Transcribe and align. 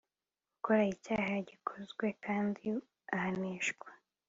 gukora 0.53 0.81
icyaha 0.93 1.33
gikozwe 1.49 2.05
kandi 2.25 2.65
ahanishwa 3.15 3.89